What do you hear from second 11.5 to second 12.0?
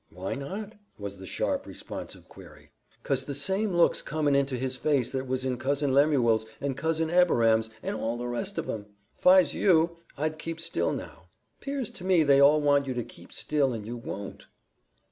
'Pears